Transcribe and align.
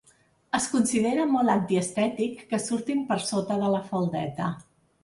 Es 0.59 0.63
considera 0.75 1.27
molt 1.35 1.53
antiestètic 1.57 2.43
que 2.55 2.63
surtin 2.65 3.07
per 3.13 3.23
sota 3.29 3.63
de 3.67 3.73
la 3.77 3.87
faldeta. 3.93 4.55